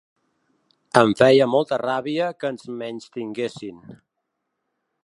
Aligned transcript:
Em 1.01 1.13
feia 1.19 1.47
molta 1.57 1.79
ràbia 1.83 2.31
que 2.41 2.51
ens 2.55 2.67
menystinguessin. 2.81 3.87